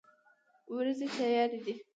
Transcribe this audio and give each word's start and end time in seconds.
ورېځې 0.75 1.07
تیارې 1.15 1.57
دي 1.65 1.73